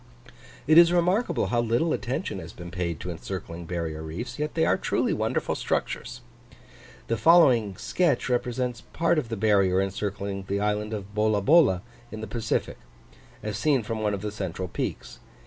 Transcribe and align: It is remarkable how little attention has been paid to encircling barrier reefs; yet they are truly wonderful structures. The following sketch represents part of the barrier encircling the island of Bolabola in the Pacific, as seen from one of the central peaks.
It 0.65 0.79
is 0.79 0.91
remarkable 0.91 1.45
how 1.53 1.61
little 1.61 1.93
attention 1.93 2.39
has 2.39 2.53
been 2.53 2.71
paid 2.71 2.99
to 3.01 3.11
encircling 3.11 3.67
barrier 3.67 4.01
reefs; 4.01 4.39
yet 4.39 4.55
they 4.55 4.65
are 4.65 4.75
truly 4.75 5.13
wonderful 5.13 5.53
structures. 5.53 6.21
The 7.05 7.17
following 7.17 7.77
sketch 7.77 8.27
represents 8.27 8.81
part 8.93 9.19
of 9.19 9.29
the 9.29 9.37
barrier 9.37 9.79
encircling 9.79 10.45
the 10.47 10.59
island 10.59 10.91
of 10.91 11.13
Bolabola 11.13 11.83
in 12.11 12.19
the 12.19 12.25
Pacific, 12.25 12.79
as 13.43 13.59
seen 13.59 13.83
from 13.83 14.01
one 14.01 14.15
of 14.15 14.23
the 14.23 14.31
central 14.31 14.67
peaks. 14.67 15.19